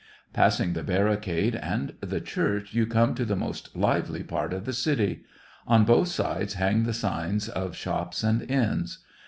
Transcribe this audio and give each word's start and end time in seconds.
Passing 0.33 0.73
the 0.73 0.81
barricade 0.81 1.55
and 1.55 1.93
the 2.01 2.19
church, 2.19 2.73
you 2.73 2.87
come 2.87 3.13
to 3.13 3.23
the 3.23 3.35
most 3.35 3.75
lively 3.75 4.23
part 4.23 4.51
of 4.51 4.65
the 4.65 4.73
city. 4.73 5.25
On 5.67 5.85
both 5.85 6.07
sides 6.07 6.55
hang 6.55 6.85
the 6.85 6.91
signs 6.93 7.47
of 7.47 7.75
shops 7.75 8.23
and 8.23 8.41
inns. 8.49 8.97